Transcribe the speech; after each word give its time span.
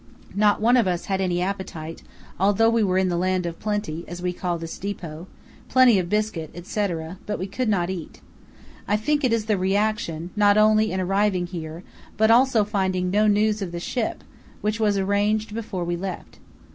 Not 0.33 0.59
one 0.59 0.77
of 0.77 0.87
us 0.87 1.05
had 1.05 1.21
any 1.21 1.43
appetite, 1.43 2.01
although 2.39 2.71
we 2.71 2.83
were 2.83 2.97
in 2.97 3.09
the 3.09 3.17
land 3.19 3.45
of 3.45 3.59
plenty, 3.59 4.03
as 4.07 4.19
we 4.19 4.33
call 4.33 4.57
this 4.57 4.79
depot; 4.79 5.27
plenty 5.69 5.99
of 5.99 6.09
biscuit, 6.09 6.49
etc., 6.55 7.19
but 7.27 7.37
we 7.37 7.45
could 7.45 7.69
not 7.69 7.91
eat. 7.91 8.19
I 8.87 8.97
think 8.97 9.23
it 9.23 9.31
is 9.31 9.45
the 9.45 9.59
reaction, 9.59 10.31
not 10.35 10.57
only 10.57 10.91
in 10.91 10.99
arriving 10.99 11.45
here, 11.45 11.83
but 12.17 12.31
also 12.31 12.63
finding 12.63 13.11
no 13.11 13.27
news 13.27 13.61
of 13.61 13.71
the 13.71 13.79
ship, 13.79 14.23
which 14.61 14.79
was 14.79 14.97
arranged 14.97 15.53
before 15.53 15.83
we 15.83 15.95
left. 15.95 16.39